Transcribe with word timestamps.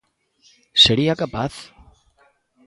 ¿Sería 0.83 1.19
capaz? 1.21 1.53